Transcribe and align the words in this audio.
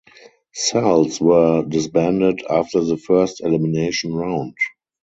Cells 0.55 1.21
were 1.21 1.63
disbanded 1.63 2.41
after 2.49 2.81
the 2.83 2.97
first 2.97 3.39
elimination 3.41 4.15
round. 4.15 4.57